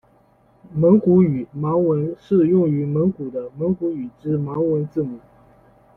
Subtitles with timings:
[0.73, 5.19] 蒙古语盲文是用于蒙古的蒙古语之盲文字母。